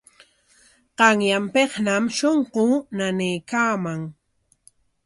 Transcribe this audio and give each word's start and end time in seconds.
Qanyanpikñam 0.97 2.03
shunquu 2.17 2.63
nanaykaaman. 2.95 4.01